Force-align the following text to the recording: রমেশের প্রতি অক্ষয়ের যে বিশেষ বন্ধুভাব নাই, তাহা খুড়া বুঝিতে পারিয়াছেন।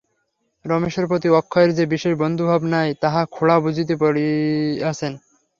রমেশের 0.65 1.05
প্রতি 1.07 1.27
অক্ষয়ের 1.31 1.71
যে 1.73 1.83
বিশেষ 1.85 2.13
বন্ধুভাব 2.17 2.61
নাই, 2.73 2.89
তাহা 3.01 3.21
খুড়া 3.31 3.57
বুঝিতে 3.59 3.95
পারিয়াছেন। 3.95 5.13